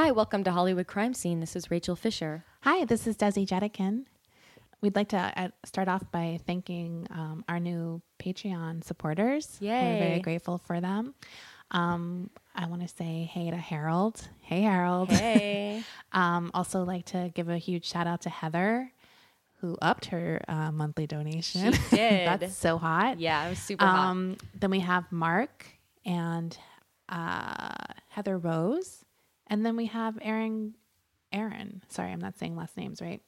[0.00, 1.40] Hi, welcome to Hollywood Crime Scene.
[1.40, 2.44] This is Rachel Fisher.
[2.60, 4.04] Hi, this is Desi Jedeikin.
[4.80, 9.58] We'd like to uh, start off by thanking um, our new Patreon supporters.
[9.58, 9.72] Yay.
[9.72, 11.16] We're very grateful for them.
[11.72, 14.28] Um, I want to say hey to Harold.
[14.40, 15.10] Hey, Harold.
[15.10, 15.82] Hey.
[16.12, 18.92] um, also, like to give a huge shout out to Heather,
[19.62, 21.72] who upped her uh, monthly donation.
[21.72, 22.28] She did.
[22.40, 23.18] That's so hot.
[23.18, 24.10] yeah, it was super hot.
[24.10, 25.66] Um, then we have Mark
[26.06, 26.56] and
[27.08, 27.74] uh,
[28.10, 29.04] Heather Rose,
[29.48, 30.74] and then we have Aaron.
[31.32, 33.20] Aaron, sorry, I'm not saying last names right.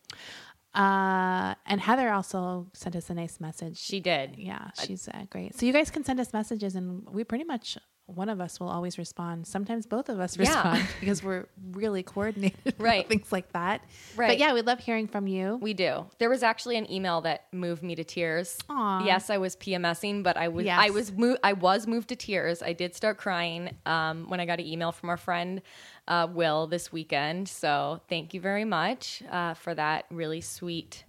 [0.74, 3.76] Uh, and Heather also sent us a nice message.
[3.78, 4.36] She did.
[4.38, 5.58] yeah, she's uh, great.
[5.58, 7.76] So you guys can send us messages, and we pretty much
[8.06, 9.46] one of us will always respond.
[9.46, 10.40] Sometimes both of us Yeah.
[10.48, 13.08] respond because we're really coordinated, Right.
[13.08, 13.82] Things like that.
[14.16, 14.28] Right.
[14.28, 15.58] But yeah, we love hearing from you.
[15.62, 16.06] We do.
[16.18, 18.58] There was actually an email that moved me to tears.
[18.68, 19.04] Aw.
[19.04, 20.78] Yes, I was PMSing, but I was Yes.
[20.82, 22.62] I was mo- I was moved to tears.
[22.64, 25.62] I did start crying um, when I got an email from our friend
[26.10, 27.48] uh, Will this weekend.
[27.48, 31.04] So thank you very much uh, for that really sweet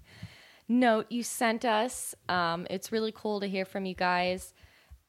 [0.69, 2.15] note you sent us.
[2.29, 4.53] Um, it's really cool to hear from you guys,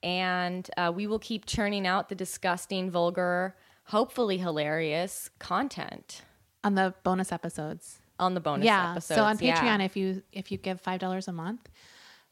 [0.03, 6.22] and uh, we will keep churning out the disgusting, vulgar, hopefully hilarious content
[6.64, 8.00] on the bonus episodes.
[8.19, 8.92] on the bonus yeah.
[8.92, 9.16] episodes.
[9.19, 9.61] So on Yeah.
[9.61, 11.69] Patreon, if you if you give five dollars a month,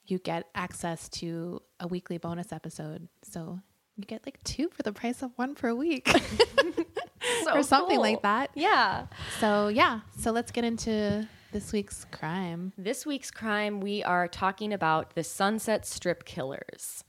[0.07, 3.09] you get access to a weekly bonus episode.
[3.23, 3.61] So
[3.97, 6.09] you get like two for the price of one per week,
[7.45, 8.03] So or something cool.
[8.03, 8.51] like that.
[8.55, 9.07] Yeah.
[9.41, 10.01] So yeah.
[10.19, 12.73] So let's get into this week's crime.
[12.79, 17.05] This week's crime, we are talking about the Sunset Strip Killers.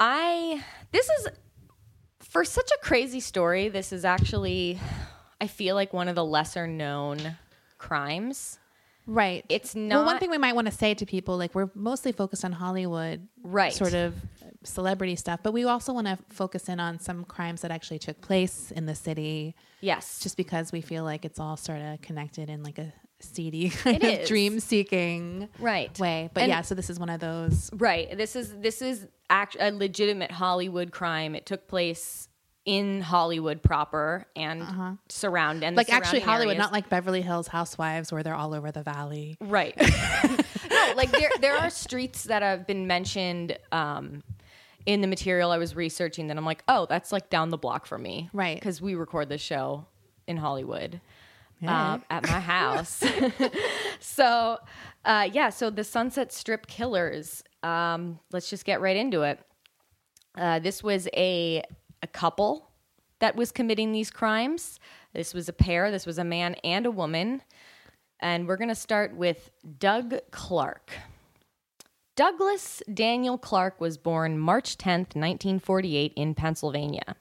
[0.00, 0.62] I,
[0.92, 1.28] this is,
[2.20, 4.78] for such a crazy story, this is actually,
[5.40, 7.36] I feel like one of the lesser known
[7.78, 8.58] crimes.
[9.06, 9.44] Right.
[9.48, 9.88] It's not.
[9.96, 12.44] well, not- one thing we might want to say to people like we're mostly focused
[12.44, 13.72] on Hollywood, Right.
[13.72, 14.14] Sort of
[14.64, 18.20] celebrity stuff, but we also want to focus in on some crimes that actually took
[18.20, 19.54] place in the city.
[19.80, 20.18] Yes.
[20.20, 24.02] just because we feel like it's all sort of connected in like a seedy kind
[24.02, 25.96] It of dream seeking Right.
[26.00, 26.30] way.
[26.34, 27.70] But And- yeah, so this is one of those.
[27.72, 28.16] Right.
[28.16, 31.34] This is this is act- a legitimate Hollywood crime.
[31.36, 32.28] It took place
[32.64, 35.90] in Hollywood proper and surround and the Uh-huh.
[35.90, 36.58] Like actually Hollywood, areas.
[36.58, 39.36] not like Beverly Hills Housewives where they're all over the valley.
[39.40, 39.74] Right.
[40.70, 44.22] no, like there there are streets that have been mentioned um,
[44.86, 47.86] in the material I was researching that I'm like, oh, that's like down the block
[47.86, 48.56] from me, Right.
[48.56, 49.86] Because we record this show
[50.26, 51.00] in Hollywood.
[51.60, 51.94] Yeah.
[51.94, 53.02] Uh, at my house.
[54.00, 54.58] so,
[55.04, 57.42] uh, yeah, so the Sunset Strip Killers.
[57.64, 59.40] Um, let's just get right into it.
[60.36, 61.62] Uh, this was a
[62.00, 62.70] a couple
[63.18, 64.78] that was committing these crimes.
[65.12, 65.90] This was a pair.
[65.90, 67.42] This was a man and a woman.
[68.20, 70.92] And we're going to start with Doug Clark.
[72.18, 77.14] Douglas Daniel Clark was born March 10th, 1948, in Pennsylvania.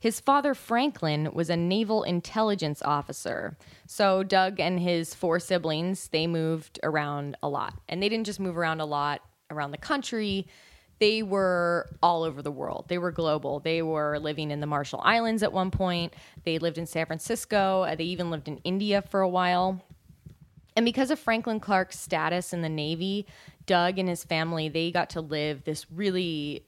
[0.00, 3.58] His father, Franklin, was a naval intelligence officer.
[3.86, 7.74] So Doug and his four siblings, they moved around a lot.
[7.90, 10.46] And they didn't just move around a lot around the country.
[10.98, 12.86] They were all over the world.
[12.88, 13.60] They were global.
[13.60, 16.14] They were living in the Marshall Islands at one point.
[16.44, 17.82] They lived in San Francisco.
[17.82, 19.82] Uh, They even lived in India for a while.
[20.74, 23.26] And because of Franklin Clark's status in the Navy,
[23.66, 26.64] Doug and his family, they got to live this really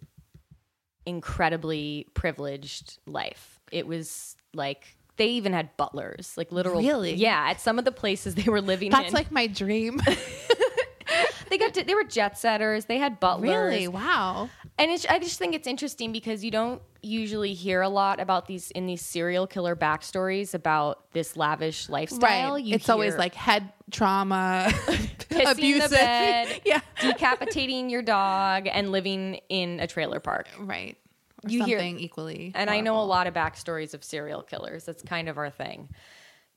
[1.06, 3.60] incredibly privileged life.
[3.72, 7.14] It was like they even had butlers, like literal Really?
[7.14, 9.14] Yeah, at some of the places they were living That's in.
[9.14, 10.00] like my dream.
[11.50, 13.50] they got to, they were jet setters, they had butlers.
[13.50, 13.88] really?
[13.88, 14.50] Wow.
[14.76, 18.46] And it's, I just think it's interesting because you don't usually hear a lot about
[18.46, 22.54] these in these serial killer backstories about this lavish lifestyle.
[22.54, 22.64] Right.
[22.64, 25.90] You it's always like head trauma, pissing abusive.
[25.90, 26.80] the bed, yeah.
[27.00, 30.48] decapitating your dog, and living in a trailer park.
[30.58, 30.96] Right.
[31.44, 32.50] Or You hear- something equally.
[32.56, 34.84] And I know a lot of backstories of serial killers.
[34.84, 35.90] That's kind of our thing.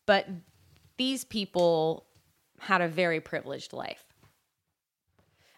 [0.07, 0.27] But
[0.97, 2.07] these people
[2.59, 4.03] had a very privileged life.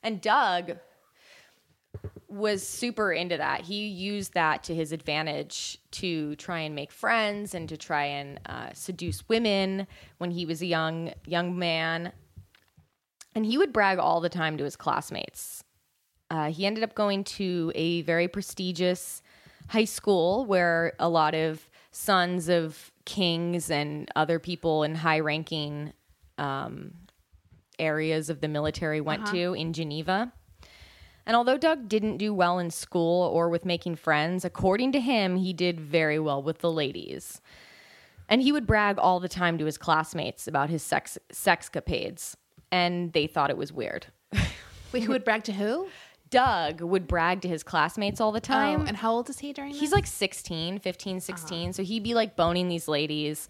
[0.03, 0.77] And Doug
[2.29, 3.61] was super into that.
[3.61, 8.39] He used that to his advantage to try and make friends and to try and
[8.45, 9.87] uh, seduce women
[10.19, 12.11] when he was a young young man.
[13.35, 15.63] And he would brag all the time to his classmates.
[16.31, 19.21] Uh, he ended up going to a very prestigious
[19.69, 25.93] high school where a lot of sons of kings and other people in high ranking
[26.37, 26.93] um,
[27.79, 30.31] areas of the military went to in Geneva.
[31.29, 35.35] And although Doug didn't do well in school or with making friends, according to him,
[35.35, 37.39] he did very well with the ladies.
[38.27, 42.35] And he would brag all the time to his classmates about his sex sexcapades,
[42.71, 44.07] and they thought it was weird.
[44.91, 45.87] Wait, who would brag to who?
[46.31, 48.81] Doug would brag to his classmates all the oh, time.
[48.81, 49.77] Oh, and how old is he during that?
[49.77, 51.19] He's like 16, 15, uh-huh.
[51.19, 51.73] 16.
[51.73, 53.49] So he'd be like boning these ladies.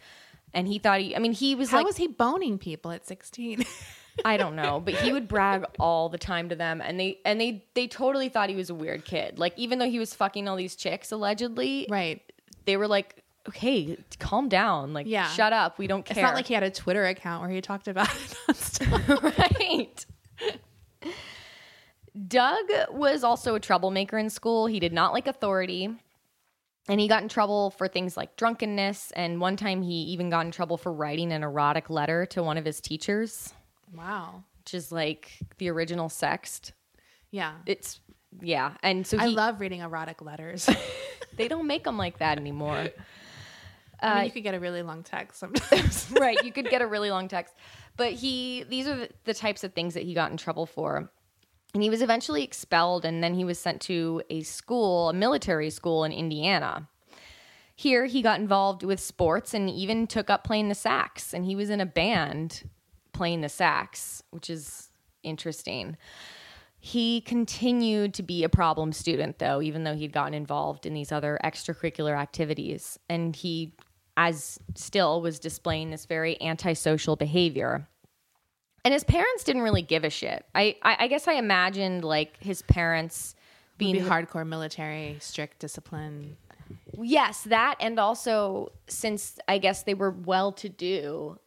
[0.53, 3.07] And he thought he, I mean, he was How like, was he boning people at
[3.07, 3.63] 16?
[4.25, 6.81] I don't know, but he would brag all the time to them.
[6.81, 9.39] And they, and they, they totally thought he was a weird kid.
[9.39, 12.21] Like, even though he was fucking all these chicks allegedly, right.
[12.65, 14.93] they were like, okay, calm down.
[14.93, 15.27] Like, Yeah.
[15.29, 15.79] shut up.
[15.79, 16.17] We don't care.
[16.17, 18.09] It's not like he had a Twitter account where he talked about
[18.47, 18.79] it
[19.39, 20.05] right.
[22.27, 24.65] Doug was also a troublemaker in school.
[24.65, 25.89] He did not like authority.
[26.87, 29.11] And he got in trouble for things like drunkenness.
[29.11, 32.57] And one time he even got in trouble for writing an erotic letter to one
[32.57, 33.53] of his teachers,
[33.95, 34.43] wow.
[34.59, 36.71] which is like the original sext.
[37.31, 37.53] Yeah.
[37.65, 37.99] It's,
[38.41, 38.73] yeah.
[38.83, 40.69] And so I love reading erotic letters.
[41.37, 42.89] they don't make them like that anymore.
[44.01, 46.09] I uh, mean, you could get a really long text sometimes.
[46.19, 46.41] right.
[46.43, 47.53] You could get a really long text.
[47.97, 51.11] But he, these are the- the types of things that he got in trouble for.
[51.73, 55.69] And he was eventually expelled and then he was sent to a school, a military
[55.69, 56.87] school in Indiana.
[57.75, 61.33] Here he got involved with sports and even took up playing the sax.
[61.33, 62.63] And he was in a band
[63.19, 64.89] playing the sax, which is
[65.23, 65.97] interesting.
[66.79, 71.11] He continued to be a problem student, though, even though he'd gotten involved in these
[71.11, 72.97] other extracurricular activities.
[73.09, 73.73] And he,
[74.15, 77.89] as still, was displaying this very antisocial behavior.
[78.85, 80.45] And his parents didn't really give a shit.
[80.55, 83.35] I, I, I guess I imagined like his parents
[83.77, 86.37] Being being hardcore military, strict discipline.
[86.97, 91.37] Yes, that and also since I guess they were well to do,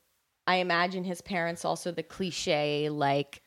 [0.46, 3.42] I imagine his parents also the cliche like,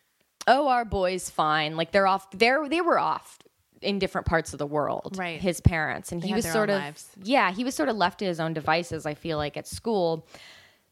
[0.47, 1.75] oh, our boy's fine.
[1.75, 2.30] Like they're off.
[2.31, 3.39] They're they were off
[3.81, 5.15] in different parts of the world.
[5.18, 5.39] Right.
[5.39, 7.07] His parents and They he was sort of lives.
[7.21, 9.06] yeah he was sort of left to his own devices.
[9.06, 10.25] I feel like at school.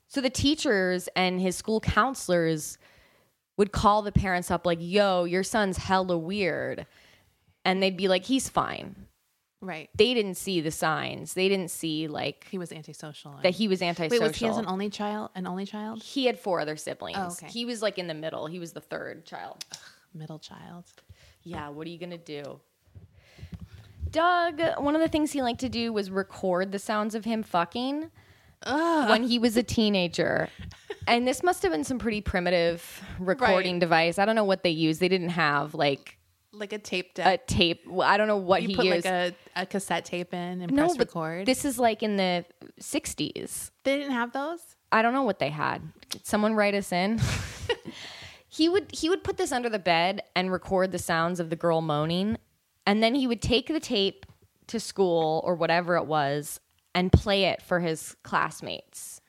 [0.07, 2.77] So the teachers and his school counselors
[3.57, 6.85] would call the parents up like, "Yo, your son's hella weird,"
[7.65, 9.07] and they'd be like, "He's fine."
[9.63, 9.89] Right.
[9.95, 11.33] they didn't see the signs.
[11.33, 13.39] They didn't see like He was antisocial.
[13.44, 14.19] that he was antisocial.
[14.21, 15.30] Wait, was he an only child?
[15.36, 16.04] An only child?
[16.04, 17.18] he had four other siblings.
[17.19, 17.48] Oh, okay.
[17.48, 18.48] He was like in the middle.
[18.48, 19.63] He was the third child.
[20.13, 20.83] Middle child.
[21.44, 22.60] Yeah, what are you gonna do?
[24.12, 27.42] Doug, one of the things he liked to do was record the sounds of him
[27.42, 28.12] fucking
[28.65, 30.50] when he was a teenager.
[31.06, 33.80] And this must have been some pretty primitive recording Right.
[33.81, 34.18] device.
[34.19, 35.01] I don't know what they used.
[35.01, 36.18] They didn't have like
[36.55, 37.41] Like a tape deck.
[37.41, 37.88] a tape.
[37.88, 39.05] well, I don't know what you he put used.
[39.05, 41.47] like a, a cassette tape in and no, press but record.
[41.47, 42.45] this is like in the
[42.79, 43.71] 60s.
[43.83, 44.59] they didn't have those?
[44.91, 45.81] I don't know what they had.
[46.09, 47.19] Did someone write us in?
[48.47, 51.55] he would he would put this under the bed and record the sounds of the
[51.55, 52.38] girl moaning,
[52.85, 54.27] and then he would take the tape
[54.67, 56.59] to school or whatever it was
[56.94, 59.19] and play it for his classmates.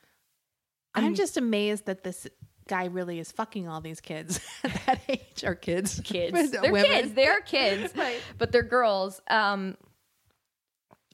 [0.94, 2.26] I'm just amazed that this
[2.68, 4.40] guy really is fucking all these kids
[4.94, 5.44] that age.
[5.44, 6.00] Or kids.
[6.04, 6.84] Kids, they're Women.
[6.84, 8.20] kids, they're kids, Right.
[8.38, 9.20] but they're girls.
[9.28, 9.76] Um,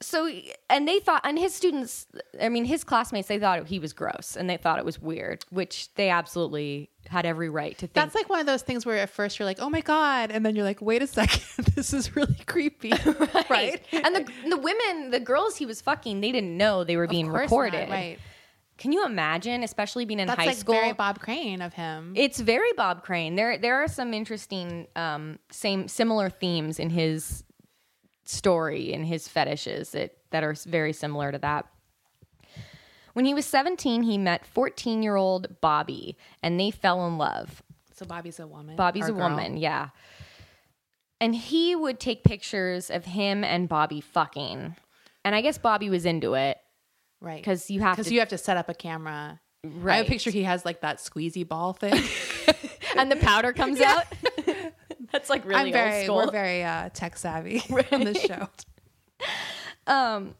[0.03, 0.27] so
[0.67, 2.07] and they thought, and his students,
[2.41, 5.45] I mean, his classmates, they thought he was gross and they thought it was weird,
[5.51, 7.93] which they absolutely had every right to think.
[7.93, 10.31] That's like one of those things where at first you're like, oh my God.
[10.31, 11.65] And then you're like, wait a second.
[11.75, 12.91] this is really creepy.
[13.49, 13.79] right?
[13.91, 17.29] and the the women, the girls he was fucking, they didn't know they were being
[17.29, 17.87] recorded.
[17.89, 18.19] not, right.
[18.81, 20.73] Can you imagine, especially being in That's high like school?
[20.73, 22.13] very Bob Crane of him.
[22.15, 23.35] it's very Bob Crane.
[23.35, 27.43] There there are some interesting um, same similar themes in his
[28.25, 31.67] story and his fetishes that that are very similar to that.
[33.13, 37.61] When he was 17, he met 14-year-old Bobby and they fell in love.
[37.93, 38.77] so Bobby's a woman.
[38.77, 39.29] Bobby's a girl.
[39.29, 39.89] woman, yeah.
[41.19, 44.75] And he would take pictures of him and Bobby fucking.
[45.23, 46.57] And I guess Bobby was into it
[47.21, 47.37] Right.
[47.37, 49.39] because you have Because to you have to set up a camera.
[49.63, 49.97] I Right.
[49.97, 51.93] have a picture he has like that squeezy ball thing.
[52.97, 54.05] and the powder comes out.
[55.11, 56.15] That's like really I'm very, old school.
[56.17, 57.61] we're very uh, tech savvy
[57.91, 58.47] on this show.
[59.85, 60.33] Um,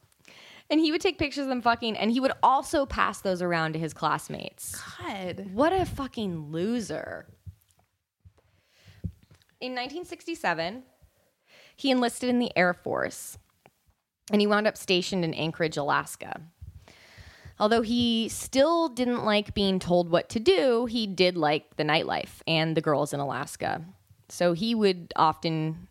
[0.72, 3.74] and he would take pictures of them fucking, and he would also pass those around
[3.74, 4.82] to his classmates.
[5.00, 5.50] God.
[5.54, 7.28] What a fucking loser.
[9.60, 10.84] In 1967,
[11.76, 13.38] he enlisted in the Air Force,
[14.32, 16.42] and he wound up stationed in Anchorage, Alaska.
[17.62, 22.41] Although he still didn't like being told what to do, he did like the nightlife
[22.48, 23.86] and the girls in Alaska.
[24.30, 25.88] So he would often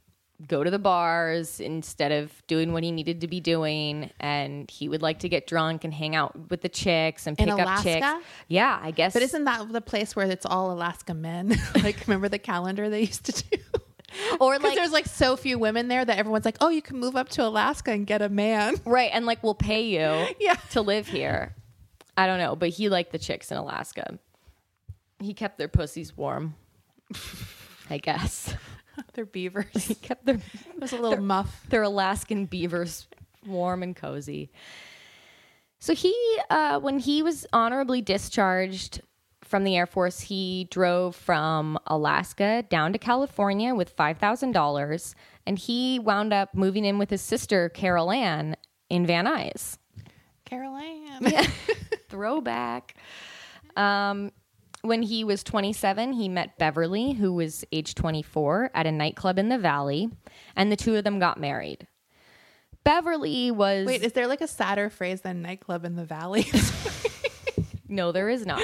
[0.48, 4.10] go to the bars instead of doing what he needed to be doing.
[4.18, 7.48] And he would like to get drunk and hang out with the chicks and pick
[7.48, 8.06] up chicks.
[8.48, 9.12] Yeah, I guess.
[9.12, 11.56] But isn't that the place where it's all Alaska men?
[11.84, 13.62] like, remember the calendar they used to do?
[14.40, 17.16] or like there's like so few women there that everyone's like, oh, you can move
[17.16, 18.74] up to Alaska and get a man.
[18.84, 20.54] right, and like we'll pay you Yeah.
[20.70, 21.54] to live here.
[22.16, 24.18] I don't know, but he liked the chicks in Alaska.
[25.20, 26.54] He kept their pussies warm.
[27.88, 28.54] I guess.
[29.14, 29.66] They're beavers.
[29.86, 31.64] He kept their It was a little muff.
[31.70, 33.06] their Alaskan beavers
[33.46, 34.50] warm and cozy.
[35.78, 36.14] So he,
[36.50, 39.00] uh, when he was honorably discharged
[39.42, 45.14] from the Air Force, he drove from Alaska down to California with five thousand dollars,
[45.46, 48.56] and he wound up moving in with his sister Carol Ann
[48.90, 49.78] in Van Nuys.
[50.50, 51.22] Caroline.
[52.08, 52.96] Throwback.
[53.76, 54.32] Um,
[54.82, 59.48] when he was 27, he met Beverly, who was age 24, at a nightclub in
[59.48, 60.08] the Valley,
[60.56, 61.86] and the two of them got married.
[62.82, 66.46] Beverly was Wait, is there like a sadder phrase than nightclub in the valley?
[67.88, 68.62] no, there is not.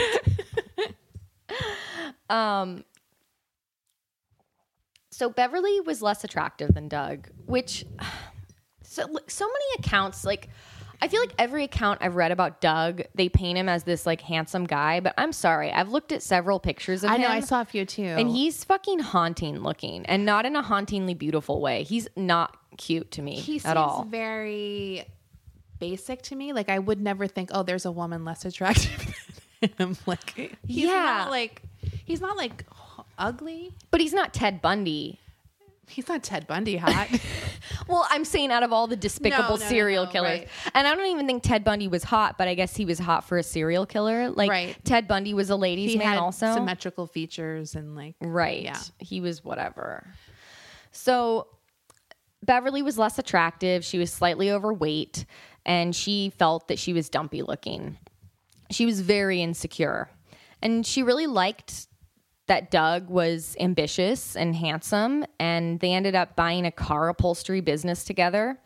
[2.31, 2.83] um,
[5.11, 7.85] so Beverly was less attractive than Doug, which
[8.83, 10.49] so so many accounts like
[11.00, 14.20] I feel like every account I've read about Doug, they paint him as this like
[14.20, 17.22] handsome guy, but I'm sorry, I've looked at several pictures of I him.
[17.22, 18.02] know, I saw a few too.
[18.04, 21.82] and he's fucking haunting looking and not in a hauntingly beautiful way.
[21.82, 24.04] He's not cute to me he seems at all.
[24.10, 25.04] very
[25.78, 26.52] basic to me.
[26.52, 29.14] Like I would never think, oh, there's a woman less attractive
[29.60, 29.96] than him.
[30.06, 30.30] Like
[30.66, 30.92] he's Yeah.
[30.94, 31.62] not like
[32.04, 32.64] he's not like
[33.18, 33.72] ugly.
[33.90, 35.20] but he's not Ted Bundy.
[35.88, 37.09] He's not Ted Bundy hot.
[37.88, 40.49] Well, I'm saying out of all the despicable No, no, serial no, killers, right.
[40.75, 43.25] and I don't even think Ted Bundy was hot, but I guess he was hot
[43.28, 44.28] for a serial killer.
[44.31, 44.76] Like Right.
[44.85, 46.52] Ted Bundy was a ladies' he man, had also.
[46.52, 48.62] symmetrical features and like Right.
[48.62, 48.78] Yeah.
[48.99, 50.05] He was whatever.
[50.90, 51.47] So
[52.43, 53.85] Beverly was less attractive.
[53.85, 55.25] She was slightly overweight
[55.64, 57.99] and she felt that she was dumpy looking.
[58.71, 60.09] She was very insecure.
[60.62, 61.87] And she really liked
[62.46, 68.04] that Doug was ambitious and handsome and they ended up buying a car upholstery business
[68.04, 68.58] together.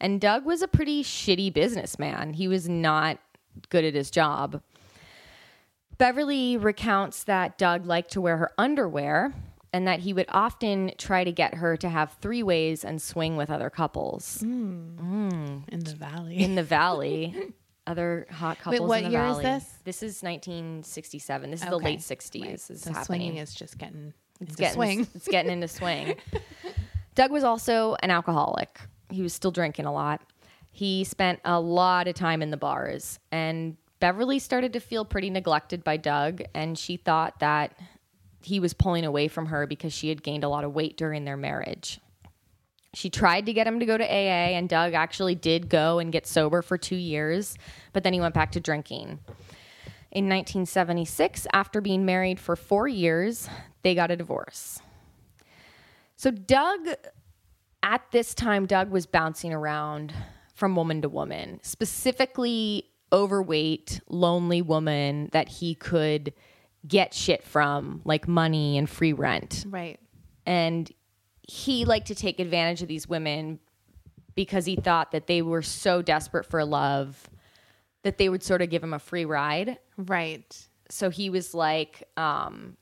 [0.00, 2.34] And Doug was a pretty shitty businessman.
[2.34, 3.18] He was not
[3.68, 4.62] good at his job.
[5.98, 9.34] Beverly recounts that Doug liked to wear her underwear
[9.72, 13.36] and that he would often try to get her to have three ways and swing
[13.36, 14.96] with other couples hmm.
[14.96, 15.58] Hmm.
[15.68, 16.38] in the valley.
[16.38, 17.52] in the valley.
[17.88, 19.44] Other hot couples what in the year is valley.
[19.44, 19.64] this?
[19.84, 21.50] This is 1967.
[21.50, 22.42] This is the late 60s.
[22.42, 22.52] Right.
[22.52, 23.04] Is so happening.
[23.04, 25.06] swinging is just getting it's into getting swing.
[25.14, 26.16] It's getting into swing.
[27.14, 28.78] Doug was also an alcoholic.
[29.10, 30.20] He was still drinking a lot.
[30.70, 35.30] He spent a lot of time in the bars, and Beverly started to feel pretty
[35.30, 37.76] neglected by Doug, and she thought that
[38.42, 41.24] he was pulling away from her because she had gained a lot of weight during
[41.24, 42.00] their marriage.
[42.94, 46.10] She tried to get him to go to AA, and Doug actually did go and
[46.10, 47.56] get sober for two years,
[47.92, 49.18] but then he went back to drinking.
[50.10, 53.48] In 1976, after being married for four years,
[53.82, 54.80] they got a divorce.
[56.16, 56.88] So, Doug,
[57.82, 60.14] at this time, Doug was bouncing around
[60.54, 66.32] from woman to woman, specifically overweight, lonely woman that he could
[66.86, 70.00] get shit from, like money and free rent right.
[70.46, 70.90] and
[71.48, 73.58] he liked to take advantage of these women
[74.34, 77.28] because he thought that they were so desperate for love
[78.02, 79.78] that they would sort of give him a free ride.
[79.96, 80.68] Right.
[80.90, 82.76] So he was like, um,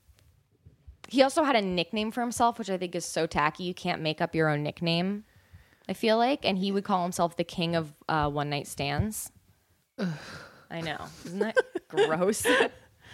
[1.07, 3.63] he also had a nickname for himself, which I think is so tacky.
[3.63, 5.23] You can't make up your own nickname.
[5.89, 9.31] I feel like, and he would call himself the king of uh, one night stands.
[10.69, 11.57] I know, isn't that
[11.87, 12.45] gross?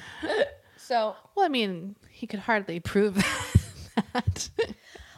[0.77, 3.15] so Well, I mean, he could hardly prove
[4.13, 4.49] that.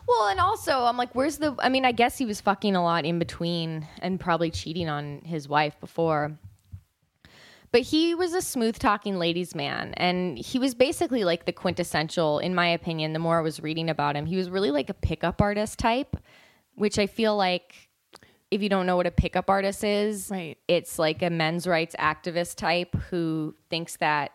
[0.08, 1.56] Well, and also, I'm like, where's the?
[1.60, 5.22] I mean, I guess he was fucking a lot in between and probably cheating on
[5.26, 6.38] his wife before.
[7.72, 9.94] But he was a smooth talking ladies' man.
[9.96, 13.90] And he was basically like the quintessential, in my opinion, the more I was reading
[13.90, 16.16] about him, he was really like a pickup artist type,
[16.76, 17.90] which I feel like
[18.50, 20.58] if you don't know what a pickup artist is, Right.
[20.70, 24.32] it's like a men's rights activist type who thinks that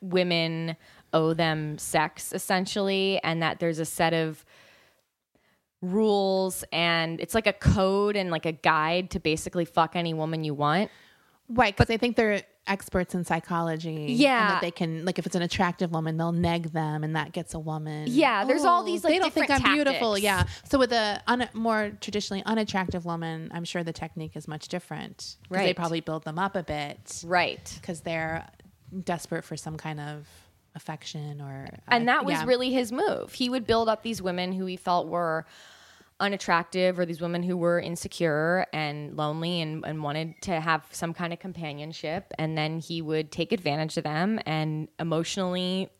[0.00, 0.76] women
[1.12, 4.44] owe them sex essentially and that there's a set of
[5.82, 10.44] rules and it's like a code and like a guide to basically fuck any woman
[10.44, 10.90] you want.
[11.48, 13.96] Right, because they think they're experts in psychology.
[14.06, 14.48] and Yeah.
[14.50, 17.52] that they can like if it's an attractive woman, they'll neg them, and that gets
[17.54, 18.06] a woman.
[18.08, 20.16] Yeah, there's all these, like, oh, they don't think I'm different beautiful.
[20.16, 24.68] Yeah, so with a un- more traditionally unattractive woman, I'm sure the technique is much
[24.68, 25.36] different.
[25.50, 27.70] 'Cause they probably build them up a bit Right.
[27.80, 28.46] because they're
[29.04, 30.28] desperate for some kind of
[30.74, 31.68] affection or.
[31.88, 32.44] And uh, that was yeah.
[32.44, 33.32] really his move.
[33.32, 35.46] He would build up these women who he felt were
[36.20, 41.12] unattractive or these women who were insecure and lonely and, and wanted to have some
[41.12, 42.32] kind of companionship.
[42.38, 45.90] And then he would take advantage of them and emotionally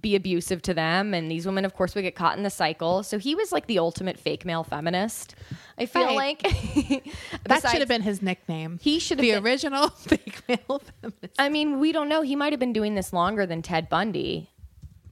[0.00, 1.14] be abusive to them.
[1.14, 3.02] And these women, of course, would get caught in the cycle.
[3.02, 5.34] So he was like the ultimate fake male feminist.
[5.78, 6.42] I feel Right.
[6.42, 6.42] like
[7.44, 8.78] That should have been his nickname.
[8.82, 11.34] He should have the been- original fake male feminist.
[11.38, 12.22] I mean, we don't know.
[12.22, 14.50] He might have been doing this longer than Ted Bundy.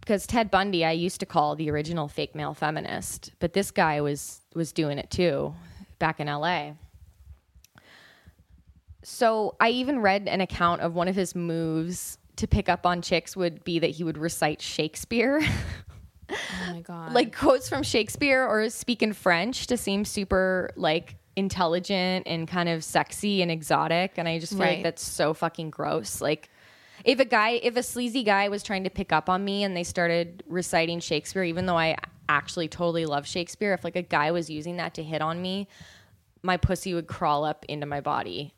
[0.01, 4.01] because Ted Bundy I used to call the original fake male feminist, but this guy
[4.03, 5.55] was was doing it too
[5.99, 6.73] back in LA.
[9.03, 13.01] So I even read an account of one of his moves to pick up on
[13.03, 15.41] chicks would be that he would recite Shakespeare.
[16.31, 17.13] Oh my god.
[17.13, 22.71] like quotes from Shakespeare or speak in French to seem super like intelligent and kind
[22.71, 24.13] of sexy and exotic.
[24.17, 24.77] And I just feel Right.
[24.77, 26.23] like that's so fucking gross.
[26.23, 26.49] Like
[27.05, 29.77] if a guy, if a sleazy guy was trying to pick up on me and
[29.77, 34.31] they started reciting Shakespeare, even though I actually totally love Shakespeare, if like a guy
[34.31, 35.69] was using that to hit on me,
[36.43, 38.54] my pussy would crawl up into my body.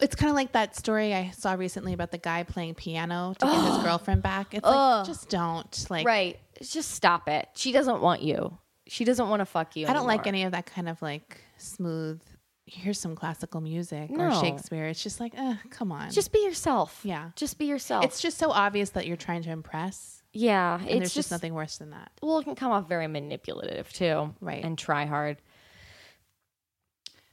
[0.00, 3.46] It's kind of like that story I saw recently about the guy playing piano to
[3.46, 4.54] get his girlfriend back.
[4.54, 6.06] It's like just don't like.
[6.06, 6.38] Right.
[6.62, 7.48] Just stop it.
[7.54, 8.56] She doesn't want you.
[8.86, 9.86] She doesn't want to fuck you.
[9.86, 10.28] I don't like anymore.
[10.28, 12.22] any of that kind of like smooth.
[12.64, 14.26] Here's some classical music No.
[14.26, 14.86] or Shakespeare.
[14.86, 16.10] It's just like, uh, come on.
[16.10, 17.00] Just be yourself.
[17.02, 17.30] Yeah.
[17.34, 18.04] Just be yourself.
[18.04, 20.74] it's just so obvious that you're trying to impress, yeah.
[20.74, 22.10] and it's there's just, just nothing worse than that.
[22.22, 24.34] well, it can come off very manipulative too.
[24.40, 24.62] Right.
[24.62, 25.38] And try hard.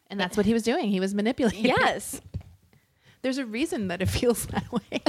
[0.07, 0.89] And that's what he was doing.
[0.89, 1.65] He was manipulating.
[1.65, 2.21] Yes.
[3.25, 4.81] There's a reason that it feels that way.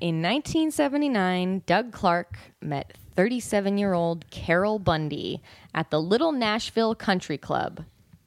[0.00, 5.42] In 1979, Doug Clark met 37 year old Carol Bundy
[5.74, 7.78] at the Little Nashville Country Club.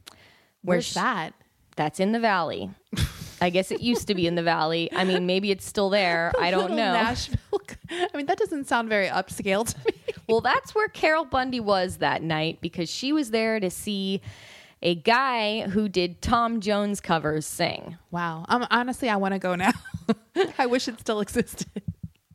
[0.10, 1.36] Where Where's sh- that?
[1.78, 2.70] That's in the valley.
[3.40, 4.92] I guess it used to be in the valley.
[4.94, 6.34] I mean, maybe it's still there.
[6.40, 6.92] I don't know.
[6.92, 7.62] Nashville.
[7.90, 9.94] I mean, that doesn't sound very upscale to me.
[10.28, 14.20] Well, that's where Carol Bundy was that night because she was there to see
[14.86, 17.98] a guy who did Tom Jones covers sing.
[18.12, 18.46] Wow.
[18.48, 19.72] Um, honestly, I want to go now.
[20.60, 21.82] I wish it still existed.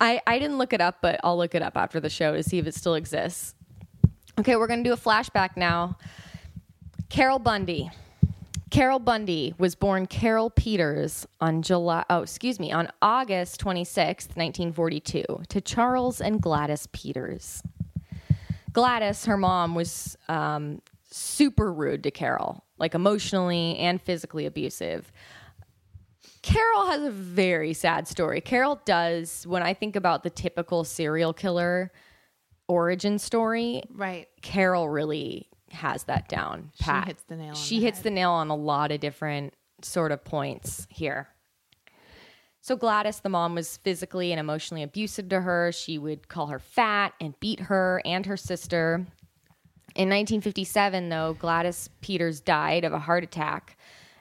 [0.01, 2.43] I, I didn't look it up, but I'll look it up after the show to
[2.43, 3.55] see if it still exists.
[4.37, 5.97] Okay, we're going to do a flashback now.
[7.09, 7.89] Carol Bundy.
[8.71, 15.25] Carol Bundy was born Carol Peters on July, oh, excuse me, on August 26th, 1942,
[15.49, 17.63] to Charles and Gladys Peters.
[18.73, 20.81] Gladys, her mom, was um,
[21.11, 25.13] super rude to Carol, like emotionally and physically abusive.
[26.43, 28.41] Carol has a very sad story.
[28.41, 31.93] Carol does, when I think about the typical serial killer
[32.69, 34.29] origin story, Right.
[34.43, 37.07] Carol really has that down pat.
[37.09, 40.13] hits the nail on She the hits the nail on a lot of different sort
[40.13, 41.29] of points here.
[42.63, 45.73] So Gladys, the mom, was physically and emotionally abusive to her.
[45.73, 49.07] She would call her fat and beat her and her sister.
[49.97, 53.77] In 1957, though, Gladys Peters died of a heart attack,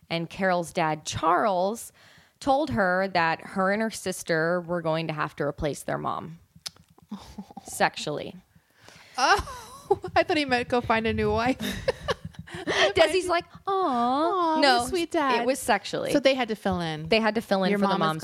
[0.09, 1.91] and Carol's dad, Charles,
[2.39, 6.39] told her that her and her sister were going to have to replace their mom
[7.65, 8.35] sexually.
[9.17, 11.57] Oh, I thought he meant go find a new wife.
[12.95, 16.11] Desi's like, "Aw, Aw, no, sweet dad." It was sexually.
[16.11, 17.07] So they had to fill in.
[17.09, 18.21] they had to fill in Your for mom the is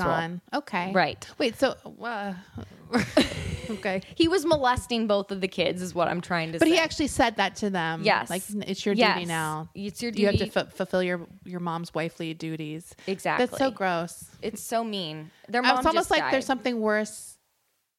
[0.52, 0.60] role.
[0.60, 0.92] Okay.
[0.92, 1.26] Right.
[1.38, 1.58] Wait.
[1.58, 1.74] So.
[2.02, 2.34] Uh,
[3.70, 4.00] okay.
[4.14, 6.58] He was molesting both of the kids, is what I'm trying to say.
[6.60, 6.74] But say.
[6.74, 8.02] he actually said that to them.
[8.04, 8.30] Yes.
[8.30, 9.14] Like it's your Yes.
[9.14, 9.68] duty now.
[9.74, 10.50] It's your You have to duty.
[10.50, 12.94] fu- fulfill your your mom's wifely duties.
[13.06, 13.46] Exactly.
[13.46, 14.24] That's so gross.
[14.42, 15.30] it's so mean.
[15.48, 16.32] Their mom It's almost just like died.
[16.34, 17.36] there's something worse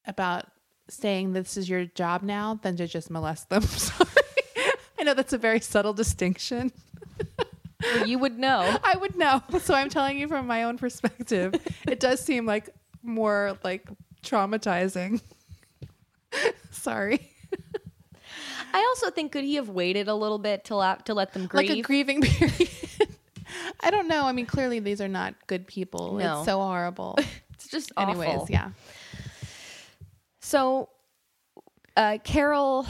[0.06, 0.46] about
[0.90, 3.62] saying this is your job now than to just molest them.
[3.64, 4.10] Sorry.
[5.08, 6.72] Know that's a very subtle distinction.
[7.80, 8.76] Well, you would know.
[8.84, 9.44] I would know.
[9.62, 11.54] So I'm telling you from my own perspective.
[11.88, 12.70] It does seem like
[13.04, 13.88] more like
[14.24, 15.22] traumatizing.
[16.72, 17.30] Sorry.
[18.74, 21.46] I also think could he have waited a little bit till out to let them
[21.46, 21.70] grieve?
[21.70, 22.68] Like a grieving period.
[23.80, 24.26] I don't know.
[24.26, 26.16] I mean, clearly these are not good people.
[26.16, 26.40] No.
[26.40, 27.16] It's so horrible.
[27.54, 28.48] it's just Anyways, awful.
[28.50, 28.72] yeah.
[30.42, 30.90] So,
[31.96, 32.88] uh, Carol's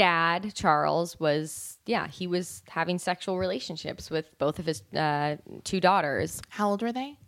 [0.00, 5.78] dad, Charles, was, yeah, he was having sexual relationships with both of his uh, two
[5.78, 6.40] daughters.
[6.48, 7.18] How old were they?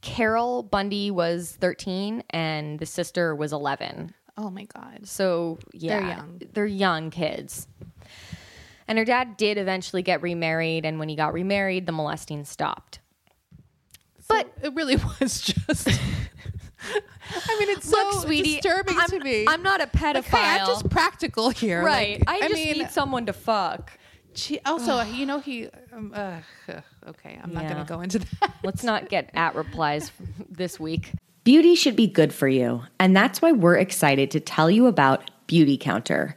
[0.00, 4.14] Carol Bundy was 13 and the sister was 11.
[4.36, 5.08] Oh my god.
[5.08, 6.42] So, yeah, They're young.
[6.52, 7.66] They're young kids.
[8.86, 10.84] And her dad did eventually get remarried.
[10.84, 13.00] And when he got remarried, the molesting stopped.
[14.28, 15.88] But it really was just.
[17.30, 19.46] I mean, it's Look, so sweetie, disturbing I'm, to me.
[19.48, 20.14] I'm not a pedophile.
[20.14, 21.82] Like, hey, I'm just practical here.
[21.82, 22.24] right.
[22.26, 23.92] Like, I just mean, need someone to fuck.
[24.34, 25.68] She, also, you know, he.
[25.92, 26.38] Um, uh,
[27.08, 28.54] okay, I'm not going to go into that.
[28.64, 30.10] Let's not get at replies
[30.50, 31.12] this week.
[31.44, 35.30] Beauty should be good for you, and that's why we're excited to tell you about
[35.46, 36.36] Beauty Counter.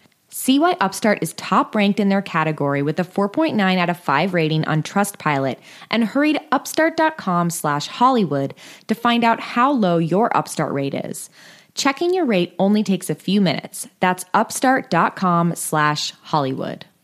[0.31, 4.33] See why Upstart is top ranked in their category with a 4.9 out of 5
[4.33, 5.57] rating on Trustpilot
[5.89, 8.55] and hurry to upstart.com slash Hollywood
[8.87, 11.29] to find out how low your Upstart rate is.
[11.75, 13.87] Checking your rate only takes a few minutes.
[13.99, 16.85] That's upstart.com slash Hollywood.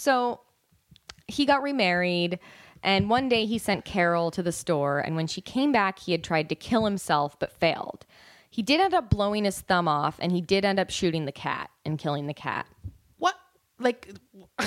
[0.00, 0.40] So
[1.28, 2.38] he got remarried,
[2.82, 6.12] and one day he sent Carol to the store, and when she came back, he
[6.12, 8.06] had tried to kill himself but failed.
[8.50, 11.32] He did end up blowing his thumb off, and he did end up shooting the
[11.32, 12.66] cat and killing the cat.
[13.18, 13.34] What?
[13.78, 14.08] Like,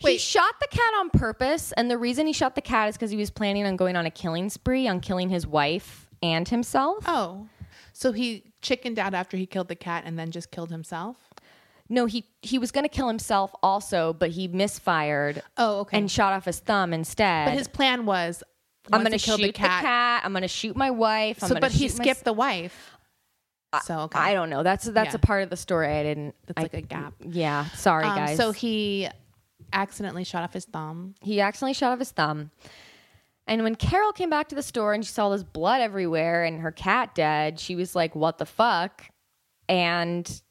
[0.00, 0.20] He wait.
[0.20, 3.16] shot the cat on purpose, and the reason he shot the cat is because he
[3.16, 7.04] was planning on going on a killing spree on killing his wife and himself.
[7.06, 7.46] oh,
[7.92, 11.16] so he chickened out after he killed the cat and then just killed himself.
[11.88, 15.98] No, he he was going to kill himself also, but he misfired Oh, okay.
[15.98, 17.46] and shot off his thumb instead.
[17.46, 18.42] but his plan was,
[18.90, 20.22] I'm going to he killed shoot the cat.
[20.24, 21.42] I'm going to shoot my wife.
[21.44, 22.91] I'm So, but he shoot my skipped the wife.
[23.84, 24.18] So okay.
[24.18, 24.62] I don't know.
[24.62, 25.16] That's that's Yeah.
[25.16, 26.34] a part of the story I didn't.
[26.46, 27.14] That's like a gap.
[27.20, 28.36] Yeah, sorry Um, guys.
[28.36, 29.08] So he
[29.72, 31.14] accidentally shot off his thumb.
[31.20, 32.50] he accidentally shot off his thumb.
[33.46, 36.60] And when Carol came back to the store and she saw this blood everywhere and
[36.60, 39.06] her cat dead, she was like, "What the fuck?"
[39.68, 40.42] And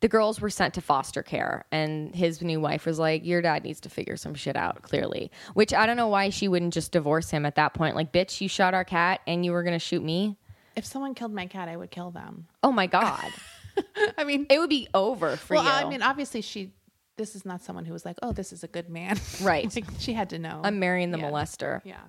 [0.00, 3.64] the girls were sent to foster care, and his new wife was like, "Your dad
[3.64, 6.92] needs to figure some shit out." Clearly, which I don't know why she wouldn't just
[6.92, 7.96] divorce him at that point.
[7.96, 10.36] Like, bitch, you shot our cat and you were gonna shoot me.
[10.78, 12.46] If someone killed my cat, I would kill them.
[12.62, 13.30] Oh my god,
[14.18, 15.60] I mean, it would be over for you.
[15.60, 15.86] well, you.
[15.86, 16.72] I mean, obviously she.
[17.16, 19.74] This is not someone who was like, "Oh, this is a good man." Right.
[19.74, 20.60] like, she had to know.
[20.64, 21.30] I'm marrying the Yeah.
[21.30, 21.80] molester.
[21.84, 22.00] yeah.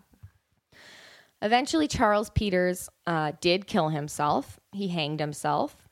[1.41, 4.59] Eventually, Charles Peters uh, did kill himself.
[4.73, 5.87] He hanged himself.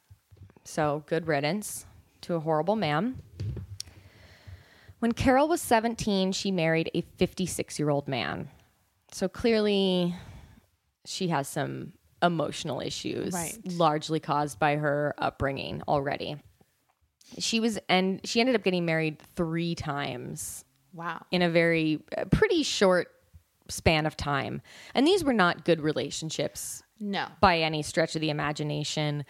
[0.66, 1.86] So, good riddance
[2.22, 3.22] to a horrible man.
[5.00, 8.50] When Carol was 17, she married a 56 year old man.
[9.12, 10.16] So, clearly,
[11.06, 13.58] she has some emotional issues, Right.
[13.66, 16.38] largely caused by her upbringing already.
[17.40, 21.26] She was, and she ended up getting married three times Wow.
[21.32, 23.10] in a very uh, pretty short
[23.70, 24.62] span of time.
[24.96, 27.28] And these were not good relationships No.
[27.42, 29.26] by any stretch of the imagination.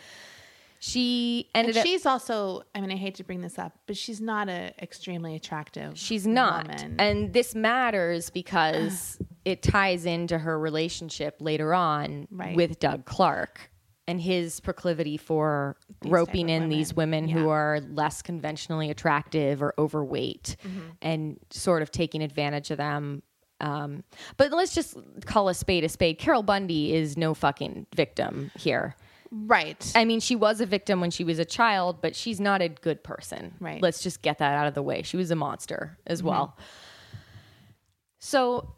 [0.88, 2.64] She And ended up she's also.
[2.74, 5.98] I mean, I hate to bring this up, but she's not a extremely attractive.
[5.98, 6.68] she's not.
[6.68, 6.96] woman.
[7.00, 12.56] And this matters because it ties into her relationship later on Right.
[12.56, 13.70] with Doug Clark
[14.10, 17.26] and his proclivity for roping in of these women.
[17.26, 20.80] women who are less conventionally attractive or overweight Mm-hmm.
[21.02, 23.24] and sort of taking advantage of them.
[23.60, 24.04] Um,
[24.38, 24.96] but let's just
[25.26, 26.20] call a spade a spade.
[26.20, 28.96] Carol Bundy is no fucking victim here.
[29.32, 29.92] Right.
[29.96, 32.70] I mean, she was a victim when she was a child, but she's not a
[32.70, 33.54] good person.
[33.60, 33.82] Right.
[33.82, 35.02] Let's just get that out of the way.
[35.04, 36.30] She was a monster as mm-hmm.
[36.30, 36.58] well.
[38.20, 38.74] So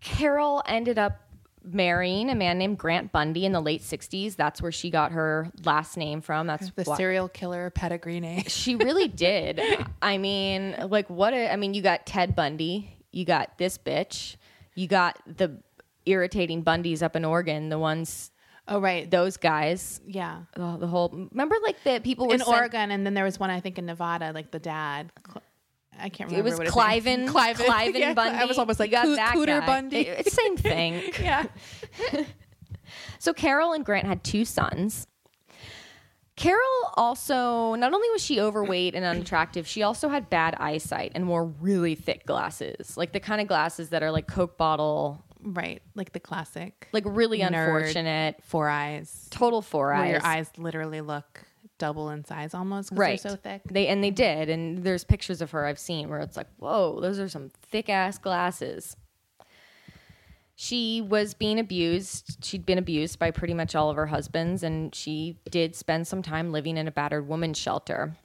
[0.00, 1.20] Carol ended up
[1.64, 4.36] marrying a man named Grant Bundy in the late 60s.
[4.36, 6.46] That's where she got her last name from.
[6.46, 8.44] That's the why- serial killer pedigree name.
[8.46, 9.60] she really did.
[10.00, 14.36] I mean, like what a I mean, you got Ted Bundy, you got this bitch,
[14.74, 15.58] you got the
[16.06, 18.30] irritating Bundys up in Oregon, the ones
[18.68, 19.10] Oh, right.
[19.10, 20.00] those guys.
[20.06, 20.42] yeah.
[20.56, 23.40] Oh, the whole remember like the people were in sent- Oregon, and then there was
[23.40, 25.10] one I think in Nevada, like the dad.
[26.00, 26.48] I can't remember.
[26.50, 28.38] It was Cliven, Cliven, Cliven Yeah, Bundy.
[28.38, 29.66] I was almost You like got Coo- that Cooter guy.
[29.66, 29.96] Bundy.
[30.00, 31.02] It- it's the same thing.
[31.22, 31.44] yeah.
[33.18, 35.06] So Carol and Grant had two sons.
[36.36, 36.62] Carol
[36.94, 41.44] also, not only was she overweight and unattractive, she also had bad eyesight and wore
[41.44, 45.82] really thick glasses, like the kind of glasses that are like Coke bottle, Right.
[45.94, 46.88] Like the classic.
[46.92, 47.46] like really Nerd.
[47.48, 48.36] unfortunate.
[48.44, 49.28] Four eyes.
[49.30, 50.10] Total four eyes.
[50.10, 51.42] your eyes literally look
[51.78, 53.62] double in size almost because right they're so thick.
[53.70, 56.98] they and they did and there's pictures of her i've seen where it's like whoa
[57.00, 58.96] those are some thick ass glasses
[60.56, 64.92] she was being abused she'd been abused by pretty much all of her husbands and
[64.92, 68.16] she did spend some time living in a battered woman's shelter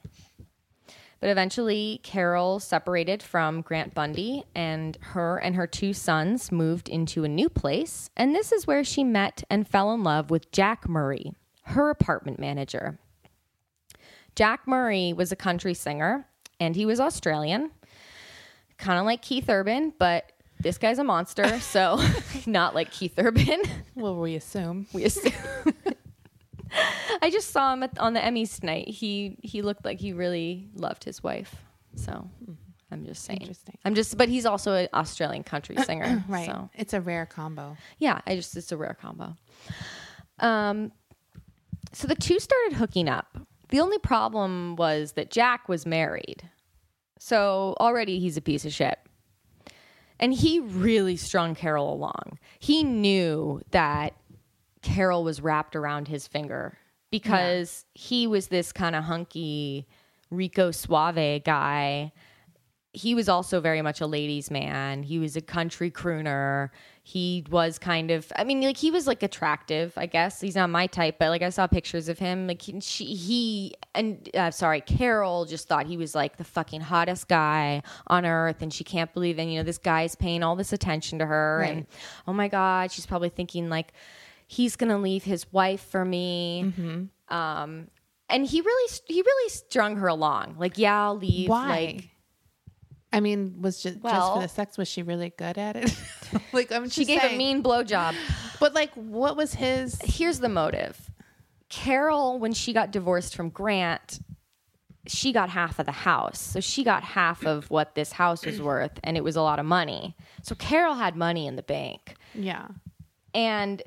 [1.24, 7.24] but eventually carol separated from grant bundy and her and her two sons moved into
[7.24, 10.86] a new place and this is where she met and fell in love with jack
[10.86, 11.32] murray
[11.62, 12.98] her apartment manager
[14.34, 16.26] Jack Murray was a country singer
[16.58, 17.70] and he was Australian,
[18.78, 22.00] kind of like Keith Urban, but this guy's a monster, so
[22.46, 23.62] not like Keith Urban.
[23.94, 24.86] Well, we assume.
[24.92, 25.32] We assume.
[27.22, 28.88] I just saw him at, on the Emmys tonight.
[28.88, 31.54] He he looked like he really loved his wife.
[31.96, 32.28] So
[32.90, 33.40] I'm just saying.
[33.40, 33.78] Interesting.
[33.84, 36.46] I'm just, but he's also an Australian country singer, Right.
[36.46, 37.76] So It's a rare combo.
[37.98, 39.36] yeah, I just it's a rare combo.
[40.40, 40.92] Um,
[41.92, 43.38] so the two started hooking up.
[43.70, 46.48] The only problem was that Jack was married,
[47.18, 48.98] so already he's a piece of shit.
[50.20, 52.38] And he really strung Carol along.
[52.60, 54.14] He knew that
[54.84, 56.78] Carol was wrapped around his finger
[57.10, 59.88] because he was this kind of hunky
[60.30, 62.12] Rico Suave guy
[62.94, 65.02] he was also very much a ladies' man.
[65.02, 66.70] He was a country crooner.
[67.02, 70.40] He was kind of, I mean, like he was like attractive, I guess.
[70.40, 72.46] He's not my type, but like I saw pictures of him.
[72.46, 76.82] Like he, she, he and uh, sorry, Carol just thought he was like the fucking
[76.82, 80.54] hottest guy on earth, and she can't believe, and you know, this guy's paying all
[80.54, 81.86] this attention to her, and
[82.28, 83.92] oh my god, she's probably thinking like
[84.46, 86.72] he's gonna leave his wife for me.
[87.28, 87.88] Um,
[88.28, 90.56] and he really, he really strung her along.
[90.58, 91.48] Like, yeah, I'll leave.
[91.48, 91.68] Why?
[91.68, 92.08] Like,
[93.12, 95.96] I mean, was just, just for the sex, was she really good at it?
[96.52, 97.34] like, I'm just she gave saying.
[97.34, 98.14] a mean blowjob.
[98.58, 100.00] But like, what was his?
[100.02, 101.10] Here's the motive.
[101.68, 104.20] Carol, when she got divorced from Grant,
[105.06, 106.40] she got half of the house.
[106.40, 109.58] So she got half of what this house was worth, and it was a lot
[109.58, 110.16] of money.
[110.42, 112.16] So Carol had money in the bank.
[112.34, 112.68] Yeah.
[113.32, 113.82] And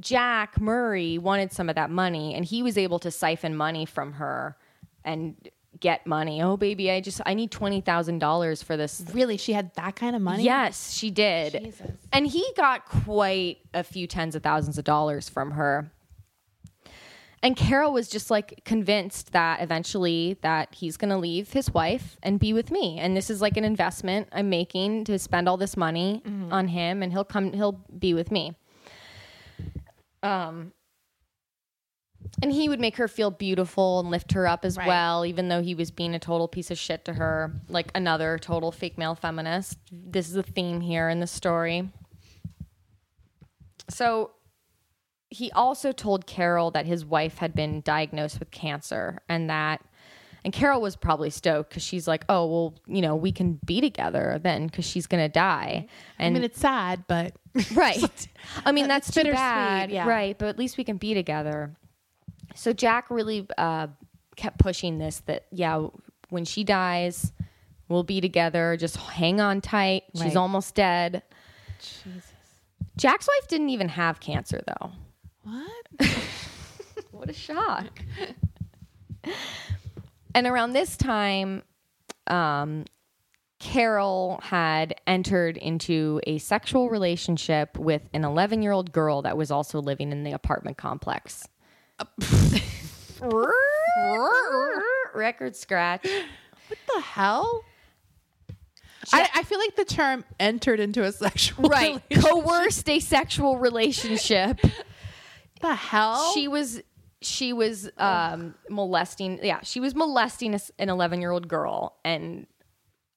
[0.00, 4.14] Jack Murray wanted some of that money, and he was able to siphon money from
[4.14, 4.56] her
[5.04, 5.36] and
[5.80, 6.42] get money.
[6.42, 10.22] Oh, baby, I just, I need $20,000 for this Really, she had that kind of
[10.22, 10.44] money.
[10.44, 11.52] Yes, she did.
[11.52, 11.90] Jesus.
[12.12, 15.90] And he got quite a few tens of thousands of dollars from her.
[17.42, 22.16] And Carol was just like convinced that eventually that he's going to leave his wife
[22.22, 22.98] and be with me.
[22.98, 26.50] And this is like an investment I'm making to spend all this money mm-hmm.
[26.50, 28.54] on him and he'll come he'll be with me.
[30.24, 30.72] Um
[32.42, 34.86] and he would make her feel beautiful and lift her up as Right.
[34.86, 38.38] well, even though he was being a total piece of shit to her, like another
[38.38, 39.78] total fake male feminist.
[39.92, 41.90] This is a theme here in the story.
[43.90, 44.32] So
[45.28, 49.82] he also told Carol that his wife had been diagnosed with cancer and that
[50.44, 53.80] and Carol was probably stoked because she's like, oh, well, you know, we can be
[53.80, 55.86] together then because she's going to die.
[56.18, 57.34] I And mean, it's sad, but
[57.74, 58.28] right.
[58.64, 59.90] I mean, that's too bittersweet, bad.
[59.90, 60.06] yeah.
[60.08, 60.36] Right.
[60.36, 61.76] But at least we can be together.
[62.54, 63.88] So Jack really uh,
[64.36, 65.86] kept pushing this that, yeah,
[66.30, 67.32] when she dies,
[67.88, 68.76] we'll be together.
[68.78, 70.04] Just hang on tight.
[70.14, 70.36] She's Right.
[70.36, 71.22] almost dead.
[71.80, 72.32] Jesus.
[72.96, 74.92] Jack's wife didn't even have cancer, though.
[75.42, 76.10] What?
[77.10, 78.00] What a shock.
[80.34, 81.62] and around this time,
[82.26, 82.84] um,
[83.60, 89.50] Carol had entered into a sexual relationship with an 11 year old girl that was
[89.50, 91.48] also living in the apartment complex.
[95.14, 96.04] Record scratch.
[96.04, 97.62] What the hell?
[99.12, 102.02] I, I feel like the term entered into a sexual Right.
[102.10, 102.22] relationship.
[102.44, 104.60] Coerced a sexual relationship.
[105.60, 106.32] the hell?
[106.34, 106.82] she was
[107.20, 112.46] she was um molesting yeah she was molesting an 11 year old girl and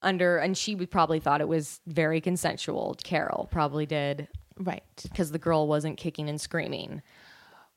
[0.02, 4.28] under and she would probably thought it was very consensual carol probably did
[4.60, 4.84] right.
[5.04, 7.02] because the girl wasn't kicking and screaming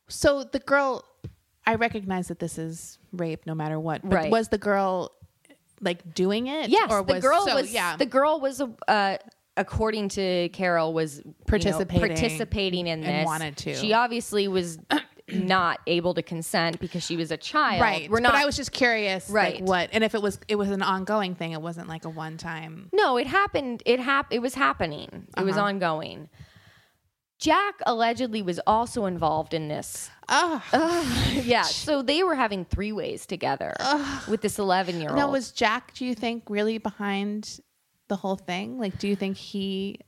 [0.09, 1.05] So the girl,
[1.67, 4.03] I recognize that this is rape, no matter what.
[4.03, 4.31] But Right.
[4.31, 5.13] was the girl
[5.81, 6.69] like doing it?
[6.69, 7.97] yes or was the was, girl so, was yeah.
[7.97, 9.17] the girl was uh
[9.57, 13.75] according to carol was you know, Participating participating in and this wanted to.
[13.75, 14.79] she obviously was
[15.33, 18.11] not able to consent because she was a child right.
[18.11, 19.57] we're not But I was just curious, Right.
[19.61, 19.90] Like what?
[19.93, 21.53] And if it was, it was an ongoing thing.
[21.53, 22.88] It wasn't like a one time.
[22.93, 23.83] No, it happened.
[23.87, 25.27] It hap- It was happening.
[25.37, 25.66] It was Uh-huh.
[25.66, 26.29] ongoing.
[27.38, 30.11] Jack allegedly was also involved in this.
[30.29, 30.62] Oh,
[31.43, 33.75] Yeah, so they were having three ways together
[34.29, 35.19] with this 11 year old.
[35.19, 35.95] now was Jack?
[35.95, 37.61] Do you think really behind
[38.09, 38.79] the whole thing?
[38.79, 40.01] Like, do you think he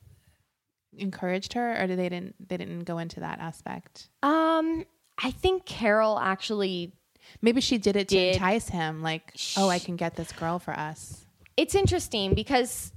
[0.98, 4.08] encouraged her, or did they didn't they didn't go into that aspect?
[4.22, 4.84] um,
[5.18, 6.92] I think Carol actually
[7.40, 9.00] Maybe she did it to entice him.
[9.02, 11.24] Like, oh, I can get this girl for us.
[11.56, 12.92] it's interesting because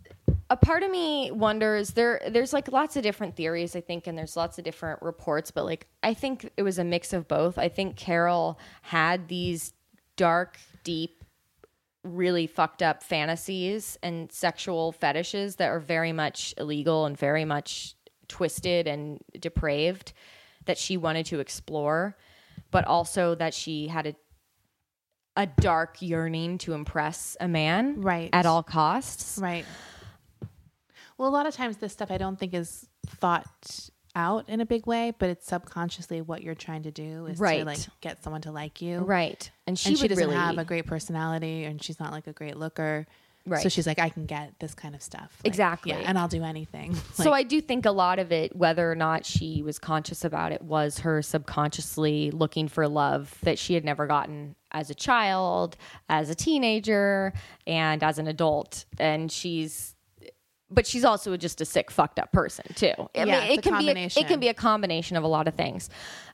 [0.49, 4.17] a part of me wonders there there's like lots of different theories i think and
[4.17, 7.57] there's lots of different reports but like i think it was a mix of both
[7.57, 9.73] i think carol had these
[10.15, 11.23] dark deep
[12.03, 17.95] really fucked up fantasies and sexual fetishes that are very much illegal and very much
[18.27, 20.13] twisted and depraved
[20.65, 22.15] that she wanted to explore
[22.71, 24.15] but also that she had a
[25.37, 28.29] a dark yearning to impress a man Right.
[28.31, 29.65] at all costs Right.
[31.17, 34.65] Well, a lot of times this stuff I don't think is thought out in a
[34.65, 37.59] big way, but it's subconsciously what you're trying to do is Right.
[37.59, 38.99] to like get someone to like you.
[38.99, 39.49] Right.
[39.67, 42.33] And she, and she doesn't really have a great personality and she's not like a
[42.33, 43.05] great looker.
[43.61, 45.37] So she's like, I can get this kind of stuff.
[45.39, 45.91] Like, Exactly.
[45.91, 46.95] Yeah, and I'll do anything.
[47.13, 50.51] so I do think a lot of it, whether or not she was conscious about
[50.51, 55.77] it, was her subconsciously looking for love that she had never gotten as a child,
[56.09, 57.33] as a teenager,
[57.67, 58.85] and as an adult.
[58.99, 59.95] And she's
[60.71, 62.93] but she's also just a sick, fucked up person too.
[63.15, 64.23] I Yeah, it's it a can be a, it combination.
[64.25, 65.89] can be a combination of a lot of things.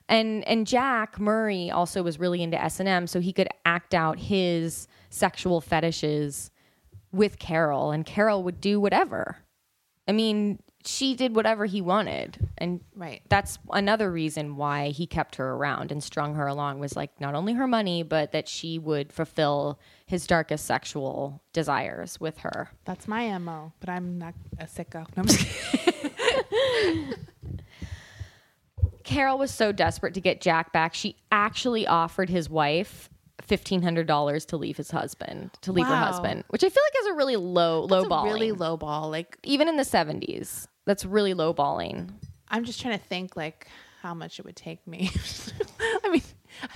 [0.08, 3.94] And and Jack Murray also was really into S and M, so he could act
[3.94, 6.50] out his sexual fetishes
[7.12, 9.36] with Carol, and Carol would do whatever.
[10.08, 13.22] I mean, she did whatever he wanted, and Right.
[13.28, 17.36] that's another reason why he kept her around and strung her along was like not
[17.36, 22.70] only her money, but that she would fulfill his darkest sexual desires with her.
[22.84, 25.06] that's my MO, but I'm not a sicko.
[25.16, 27.14] No, I'm just kidding.
[29.04, 33.08] Carol was so desperate to get Jack back, she actually offered his wife
[33.46, 36.04] fifteen hundred dollars to leave his husband, to leave her Wow.
[36.06, 38.24] husband, which I feel like is a really low low It's a ball.
[38.24, 39.10] really low ball.
[39.10, 42.12] Like even in the seventies, that's really low balling.
[42.48, 43.68] I'm just trying to think like
[44.02, 45.10] how much it would take me.
[46.04, 46.22] I mean,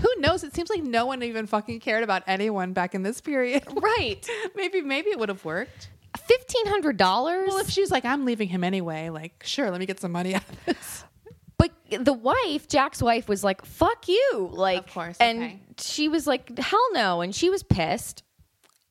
[0.00, 0.44] who knows?
[0.44, 3.62] It seems like no one even fucking cared about anyone back in this period.
[3.74, 5.90] Right, maybe maybe it would have worked.
[6.26, 7.48] fifteen hundred dollars.
[7.48, 10.34] Well, if she's like, I'm leaving him anyway, like, sure, let me get some money
[10.34, 11.04] out of this.
[11.90, 15.60] But the wife, Jack's wife, was like, "Fuck you!" Like, Of course, and okay.
[15.78, 18.22] she was like, "Hell no!" And she was pissed.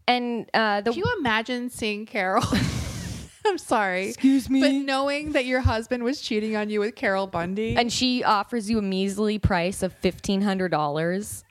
[0.07, 2.43] And uh, the Can you imagine seeing Carol?
[3.45, 4.09] I'm sorry.
[4.09, 4.59] Excuse me.
[4.61, 8.69] But knowing that your husband was cheating on you with Carol Bundy, and she offers
[8.69, 11.43] you a measly price of fifteen hundred dollars.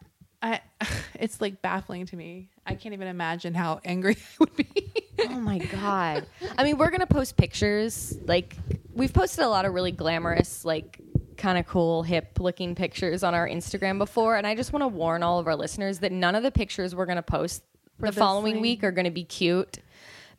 [0.42, 0.60] I,
[1.14, 2.50] it's like baffling to me.
[2.66, 4.92] I can't even imagine how angry I would be.
[5.20, 6.26] Oh my god!
[6.58, 8.16] I mean, we're gonna post pictures.
[8.24, 8.56] Like,
[8.92, 11.00] we've posted a lot of really glamorous, like,
[11.36, 15.22] kind of cool, hip-looking pictures on our Instagram before, and I just want to warn
[15.22, 17.62] all of our listeners that none of the pictures we're gonna post
[17.98, 18.62] the following thing?
[18.62, 19.78] week are gonna be cute.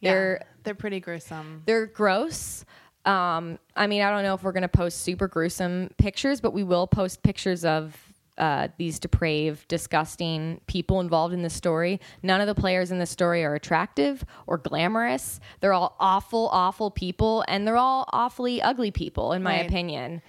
[0.02, 1.64] Yeah, They're they're pretty gruesome.
[1.66, 2.66] They're gross.
[3.06, 6.54] Um, I mean, I don't know if we're going to post super gruesome pictures, but
[6.54, 7.96] we will post pictures of
[8.40, 12.02] uh, these depraved, disgusting people involved in the story.
[12.24, 15.40] None of the players in the story are attractive or glamorous.
[15.60, 19.68] They're all awful, awful people, and they're all awfully ugly people, in my Right.
[19.68, 20.24] opinion.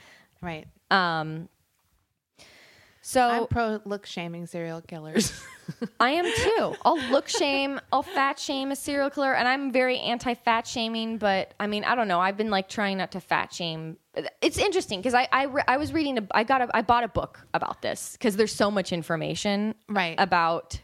[0.46, 0.66] Right.
[0.92, 1.48] Um,
[3.02, 5.32] so I'm pro look shaming serial killers.
[6.00, 6.76] I am too.
[6.84, 11.18] I'll look shame, I'll fat shame a serial killer, and I'm very anti fat shaming.
[11.18, 12.20] But I mean, I don't know.
[12.20, 13.96] I've been like trying not to fat shame.
[14.40, 17.02] It's interesting because I I, re- I was reading a I got a I bought
[17.02, 20.14] a book about this because there's so much information Right.
[20.18, 20.80] about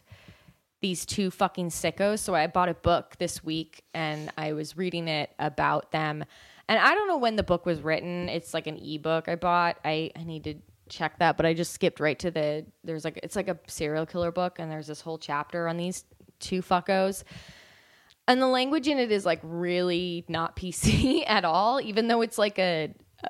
[0.81, 2.19] these two fucking sickos.
[2.19, 6.25] So I bought a book this week and I was reading it about them.
[6.73, 8.31] And I don't know when the book was written.
[8.31, 9.77] It's like an ebook I bought.
[9.85, 10.55] I, I need to
[10.89, 14.07] check that, but I just skipped right to the there's like it's like a serial
[14.07, 16.07] killer book and there's this whole chapter on these
[16.41, 17.25] two fuckos.
[18.27, 22.39] And the language in it is like really not PC at all, even though it's
[22.39, 23.29] like a, a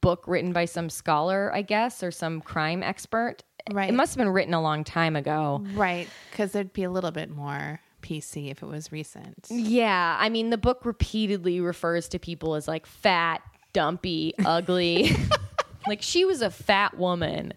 [0.00, 3.44] book written by some scholar, I guess, or some crime expert.
[3.70, 3.90] Right.
[3.90, 5.64] It must have been written a long time ago.
[5.74, 6.08] right.
[6.32, 9.46] Because there'd be a little bit more PC if it was recent.
[9.50, 13.40] Yeah, I mean the book repeatedly refers to people as like fat,
[13.72, 15.10] dumpy, ugly.
[15.86, 17.54] like she was a fat woman,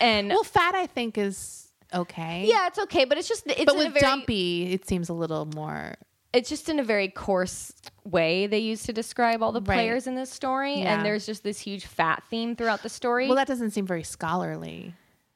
[0.00, 2.44] and Well, fat I think is okay.
[2.48, 5.08] yeah, it's okay, but it's just it's But in a with very dumpy, it seems
[5.08, 5.94] a little more.
[6.32, 7.72] it's just in a very coarse
[8.04, 9.76] way they used to describe all the Right.
[9.76, 10.96] players in this story, Yeah.
[10.96, 13.26] and there's just this huge fat theme throughout the story.
[13.26, 14.94] Well, that doesn't seem very scholarly.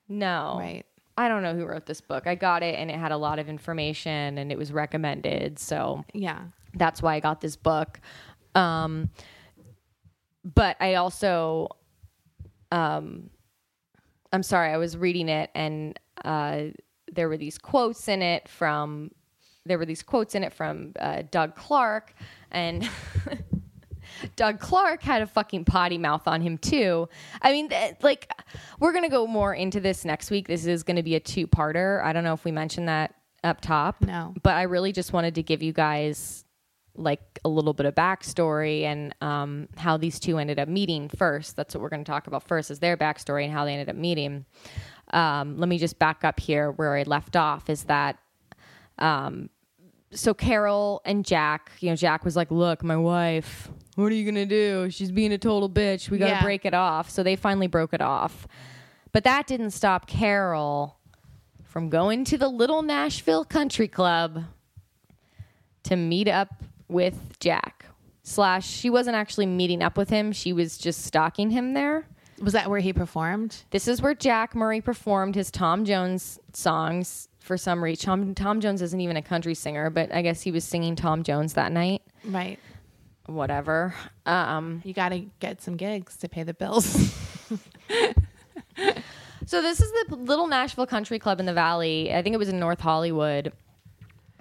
[0.08, 0.84] no, Right.
[1.16, 2.26] I don't know who wrote this book.
[2.26, 5.58] I got it, and it had a lot of information, and it was recommended.
[5.58, 6.42] So Yeah.
[6.74, 8.00] that's why I got this book.
[8.54, 9.10] Um,
[10.44, 11.68] but I also
[12.72, 16.64] I'm sorry, I was reading it and uh,
[17.12, 19.10] there were these quotes in it from
[19.64, 22.14] there were these quotes in it from uh, Doug Clark
[22.50, 22.88] and
[24.36, 27.08] Doug Clark had a fucking potty mouth on him too.
[27.42, 28.30] I mean, th- like
[28.80, 30.48] we're gonna go more into this next week.
[30.48, 32.02] This is gonna be a two-parter.
[32.02, 33.14] I don't know if we mentioned that
[33.44, 34.02] up top.
[34.02, 34.34] No.
[34.42, 36.44] but I really just wanted to give you guys
[36.98, 41.56] like a little bit of backstory and um, how these two ended up meeting first.
[41.56, 43.90] That's what we're going to talk about first is their backstory and how they ended
[43.90, 44.46] up meeting.
[45.12, 48.18] Um, let me just back up here where I left off is that
[48.98, 49.50] um,
[50.10, 54.24] so Carol and Jack, you know, Jack was like, "Look, my wife, what are you
[54.24, 54.88] gonna do?
[54.90, 56.08] She's being a total bitch.
[56.08, 56.42] We gotta Yeah.
[56.42, 58.46] break it off." So they finally broke it off,
[59.12, 60.96] but that didn't stop Carol
[61.64, 64.44] from going to the Little Nashville Country Club
[65.82, 67.86] to meet up with Jack.
[68.22, 72.06] Slash, she wasn't actually meeting up with him; she was just stalking him there.
[72.42, 73.64] Was that where he performed?
[73.70, 78.04] This is where Jack Murray performed his Tom Jones songs for some reason.
[78.04, 81.22] Tom, Tom Jones isn't even a country singer, but I guess he was singing Tom
[81.22, 82.02] Jones that night.
[82.24, 82.58] Right.
[83.26, 83.94] Whatever.
[84.24, 86.84] Um, You got to get some gigs to pay the bills.
[89.46, 92.12] so this is the little Nashville Country Club in the Valley.
[92.14, 93.52] I think it was in North Hollywood.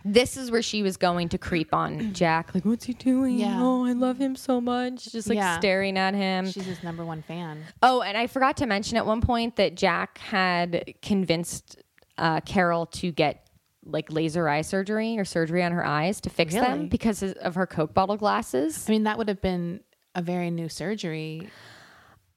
[0.08, 2.54] This is where she was going to creep on Jack.
[2.54, 3.40] Like, what's he doing?
[3.40, 3.58] Yeah.
[3.60, 5.12] Oh, I love him so much.
[5.12, 5.58] Just like Yeah.
[5.58, 6.46] staring at him.
[6.50, 7.64] She's his number one fan.
[7.82, 11.78] Oh, and I forgot to mention at one point that Jack had convinced
[12.20, 13.45] uh, Carol to get
[13.86, 17.68] like laser eye surgery or surgery on her eyes to fix them because of her
[17.68, 18.86] Coke bottle glasses.
[18.88, 19.82] I mean, that would have been
[20.16, 21.48] a very new surgery.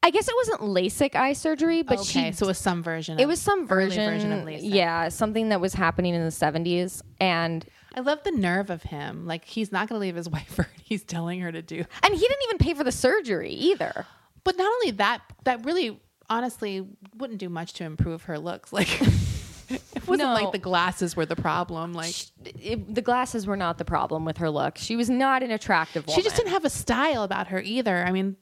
[0.02, 2.32] I guess it wasn't LASIK eye surgery, but okay, she.
[2.32, 3.14] so it was some version.
[3.14, 4.60] Of it was some version, version of LASIK.
[4.62, 9.26] yeah, something that was happening in the seventies, and I love the nerve of him.
[9.26, 11.84] Like he's not going to leave his wife for what he's telling her to do.
[12.02, 14.06] and he didn't even pay for the surgery either.
[14.44, 16.86] But not only that, that really honestly
[17.16, 18.72] wouldn't do much to improve her looks.
[18.72, 18.88] Like
[19.70, 20.34] it wasn't No.
[20.34, 21.92] like the glasses were the problem.
[21.92, 22.14] Like
[22.44, 24.78] It- the glasses were not the problem with her look.
[24.78, 26.16] She was not an attractive woman.
[26.16, 28.04] she just didn't have a style about her either.
[28.04, 28.36] I mean,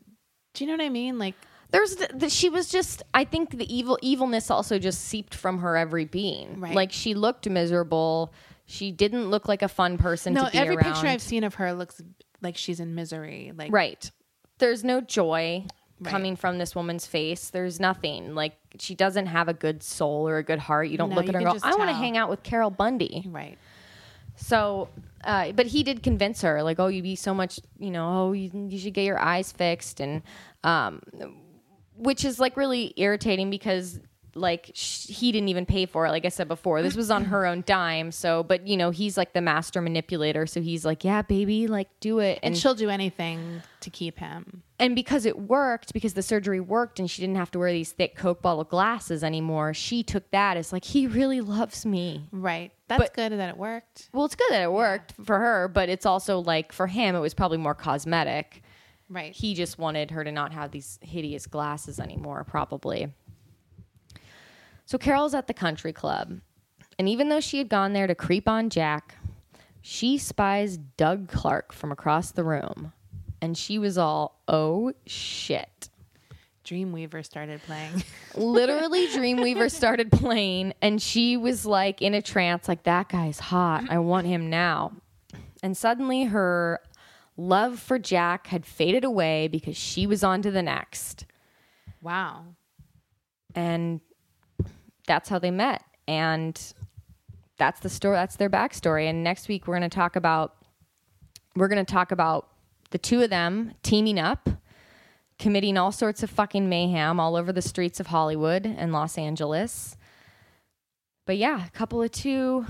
[0.55, 1.19] do you know what I mean?
[1.19, 1.35] Like
[1.71, 5.59] there's the, the, she was just i think the evil evilness also just seeped from
[5.59, 6.73] her every being Right.
[6.77, 8.33] like she looked miserable
[8.67, 11.43] she didn't look like a fun person no, to be every around picture I've seen
[11.43, 12.01] of her looks
[12.41, 13.51] like she's in misery.
[13.55, 14.09] Like right
[14.59, 15.67] there's no joy
[15.99, 16.11] Right.
[16.11, 18.35] coming from this woman's face there's nothing.
[18.35, 20.89] Like she doesn't have a good soul or a good heart.
[20.89, 22.69] You don't No, look at her and go i want to hang out with carol
[22.71, 23.25] bundy.
[23.27, 23.57] Right.
[24.37, 24.89] so
[25.25, 28.33] uh, but he did convince her like oh you'd be so much you know oh
[28.33, 30.01] you, you should get your eyes fixed.
[30.01, 30.23] And
[30.65, 31.01] um
[31.97, 33.99] which is like really irritating because
[34.35, 36.83] like sh- he didn't even pay for it like i said before.
[36.83, 40.47] This was on her own dime so but you know he's like the master manipulator
[40.47, 42.41] so he's like yeah baby like do it.
[42.43, 44.63] And and she'll do anything to keep him.
[44.79, 47.93] And because it worked because the surgery worked and she didn't have to wear these
[47.93, 52.73] thick coke bottle glasses anymore she took that as like he really loves me Right.
[52.89, 54.11] That's But- good that it worked.
[54.13, 57.21] well it's good that it worked for her but it's also like for him it
[57.21, 58.63] was probably more cosmetic
[59.09, 59.33] Right.
[59.33, 63.13] he just wanted her to not have these hideous glasses anymore, probably.
[64.85, 66.41] So Carol's at the country club,
[66.99, 69.15] and even though she had gone there to creep on Jack,
[69.81, 72.93] she spies Doug Clark from across the room,
[73.41, 75.89] and she was all, oh shit.
[76.65, 78.03] Dreamweaver started playing.
[78.35, 83.85] Literally, Dreamweaver started playing, and she was like in a trance, like, that guy's hot.
[83.89, 84.93] I want him now.
[85.63, 86.81] And suddenly, her
[87.37, 91.27] love for Jack had faded away because she was on to the next.
[92.03, 92.45] wow.
[93.55, 94.01] and
[95.07, 96.73] that's how they met and
[97.59, 100.57] that's the story that's their backstory and next week we're going to talk about
[101.55, 102.49] we're going to talk about
[102.91, 104.49] the two of them teaming up
[105.39, 109.97] committing all sorts of fucking mayhem all over the streets of hollywood and los angeles
[111.27, 112.65] but yeah a couple of two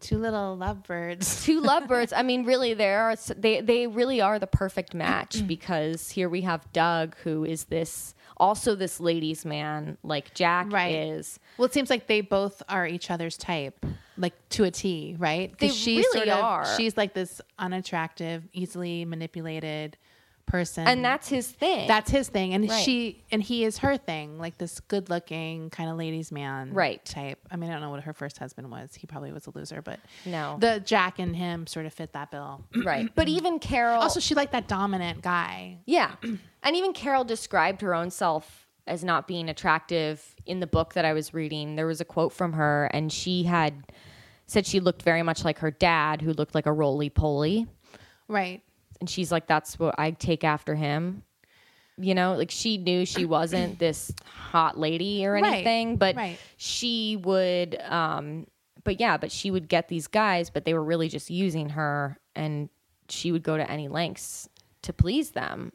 [0.00, 1.42] Two little lovebirds.
[1.46, 6.10] two lovebirds i mean really they are they they really are the perfect match because
[6.10, 10.94] here we have doug who is this also this ladies man like jack Right.
[10.94, 13.86] is Well, it seems like they both are each other's type,
[14.16, 15.56] like to a T, right?
[15.58, 16.76] They she's really sort of- are.
[16.76, 19.96] She's like this unattractive, easily manipulated
[20.46, 22.84] person, and that's his thing that's his thing, and Right.
[22.84, 27.02] she and he is her thing, like this good-looking kind of ladies' man, Right.
[27.02, 27.38] Type.
[27.50, 28.94] I mean, I don't know what her first husband was.
[28.94, 30.58] He probably was a loser, but No.
[30.60, 32.62] the Jack and him sort of fit that bill.
[32.84, 35.78] right but even carol Also, she liked that dominant guy.
[35.86, 36.12] yeah
[36.62, 41.04] and even carol described her own self as not being attractive in the book that
[41.04, 43.74] i was reading there was a quote from her and she had
[44.46, 47.66] said she looked very much like her dad who looked like a roly-poly
[48.28, 48.62] Right.
[49.00, 51.22] and she's like that's what i take after him
[51.96, 56.38] You know, like she knew she wasn't this hot lady or Right, anything, but right.
[56.56, 58.46] she would um
[58.82, 62.18] but yeah, but she would get these guys, but they were really just using her
[62.36, 62.68] and
[63.08, 64.46] she would go to any lengths
[64.82, 65.72] to please them.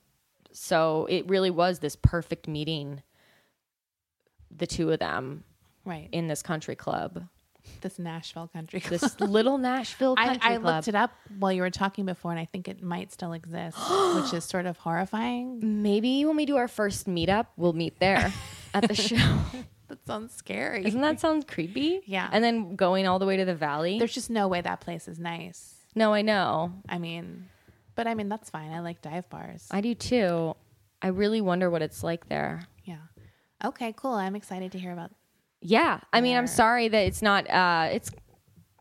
[0.51, 3.01] So it really was this perfect meeting
[4.55, 5.43] the two of them
[5.85, 6.09] Right.
[6.11, 7.25] in this country club.
[7.81, 8.99] this Nashville country club.
[8.99, 10.75] This little Nashville I, country I club.
[10.77, 13.77] looked it up while you were talking before, and I think it might still exist,
[14.15, 15.83] which is sort of horrifying.
[15.83, 18.33] Maybe when we do our first meetup, we'll meet there
[18.73, 19.15] at the show.
[19.87, 20.83] That sounds scary.
[20.83, 22.01] Doesn't that sound creepy?
[22.05, 22.27] Yeah.
[22.31, 23.99] And then going all the way to the valley.
[23.99, 25.75] There's just no way that place is nice.
[25.95, 26.73] no, I know.
[26.87, 27.47] I mean,
[27.99, 28.71] but I mean that's fine.
[28.71, 29.67] I like dive bars.
[29.71, 30.55] I do too.
[31.01, 32.61] I really wonder what it's like there.
[32.85, 32.95] yeah.
[33.65, 34.13] Okay, cool.
[34.13, 35.11] I'm excited to hear about.
[35.59, 35.99] Yeah.
[36.13, 38.09] I mean, I'm sorry that it's not uh it's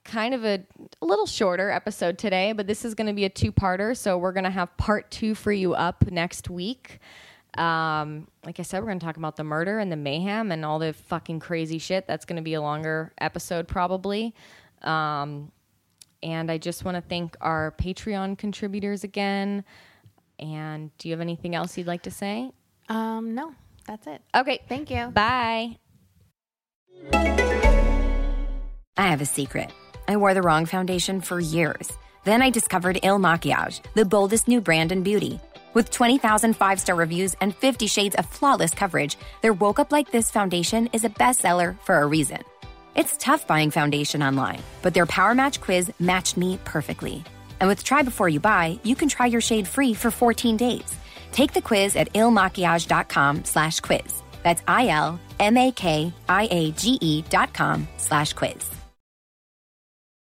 [0.05, 0.63] kind of a,
[1.03, 4.33] a little shorter episode today, but this is going to be a two-parter, so we're
[4.33, 7.01] going to have part 2 for you up next week.
[7.55, 10.65] Um like I said, we're going to talk about the murder and the mayhem and
[10.65, 12.07] all the fucking crazy shit.
[12.07, 14.33] That's going to be a longer episode probably.
[14.83, 15.51] Um
[16.23, 19.65] and I just want to thank our Patreon contributors again.
[20.39, 22.51] And do you have anything else you'd like to say?
[22.89, 23.55] Um, no,
[23.87, 24.23] that's it.
[24.35, 24.61] Okay.
[24.69, 25.09] Thank you.
[25.09, 25.79] Bye.
[28.97, 29.71] I have a secret.
[30.09, 31.93] I wore the wrong foundation for years.
[32.25, 35.41] Then I discovered Il Makiage, the boldest new brand in beauty.
[35.75, 40.11] With 20,000 five star reviews and 50 shades of flawless coverage, their Woke Up Like
[40.11, 42.43] This foundation is a bestseller for a reason.
[42.99, 47.23] It's tough buying foundation online, but their Power Match quiz matched me perfectly.
[47.61, 50.97] And with Try Before You Buy, you can try your shade free for 14 days.
[51.31, 54.21] Take the quiz at ilmakiage.com slash quiz.
[54.43, 55.23] That's I-L-M-A-K-I-A-G-E
[57.31, 58.78] dot com slash quiz.